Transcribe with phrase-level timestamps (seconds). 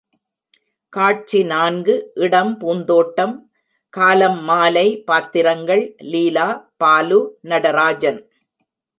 [0.93, 1.95] காட்சி நான்கு
[2.15, 3.35] இடம் பூந்தோட்டம்
[3.93, 6.47] காலம் மாலை பாத்திரங்கள் லீலா,
[6.77, 7.19] பாலு,
[7.41, 8.19] நடராஜன்.